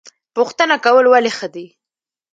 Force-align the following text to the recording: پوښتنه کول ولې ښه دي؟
پوښتنه 0.35 0.75
کول 0.85 1.05
ولې 1.09 1.31
ښه 1.37 1.47
دي؟ 1.55 1.65